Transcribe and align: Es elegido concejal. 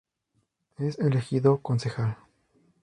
Es 0.79 0.97
elegido 0.97 1.59
concejal. 1.61 2.17